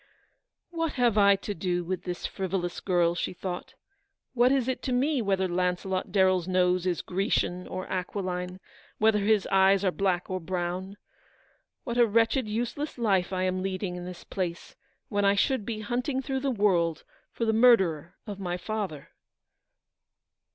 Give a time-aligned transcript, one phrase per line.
[0.71, 3.75] "What have I to do with this frivolous girl?" she thought;"
[4.33, 8.59] what is it to me whether Launcelot Darrein s nose is Grecian or aquiline,
[8.97, 10.97] whether his eyes are black or brown?
[11.83, 14.75] What a wretched, use less life I am leading in this place,
[15.09, 19.09] when I should be hunting through the world for the murderer of my father.